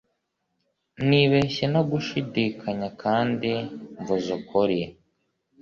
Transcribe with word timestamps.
Nibeshye 1.07 1.65
ntagushidikanya 1.71 2.87
kandi 3.01 3.49
mvuze 3.99 4.29
ukuri 4.39 4.79